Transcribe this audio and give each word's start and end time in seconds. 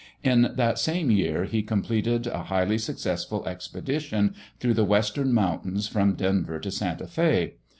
In 0.23 0.53
that 0.55 0.79
same 0.79 1.11
year 1.11 1.43
he 1.43 1.61
completed 1.61 2.25
a 2.25 2.45
highly 2.45 2.79
successful 2.79 3.47
expedition 3.47 4.33
through 4.59 4.73
the 4.73 4.83
western 4.83 5.31
mountains 5.31 5.87
from 5.87 6.15
Denver 6.15 6.59
to 6.59 6.71
Santa 6.71 7.05
Fe. 7.05 7.53